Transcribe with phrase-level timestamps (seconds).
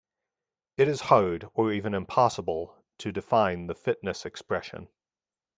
[0.77, 4.87] It is hard or even impossible to define the fitness expression.